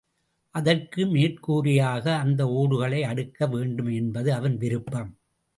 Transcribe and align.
அதற்கு 0.55 1.01
மேற்கூரையாக 1.05 2.05
அந்த 2.17 2.47
ஓடுகளை 2.51 3.01
அடுக்க 3.03 3.49
வேண்டும் 3.49 3.91
என்பது 3.93 4.33
அவன் 4.33 4.57
விருப்பம். 4.57 5.11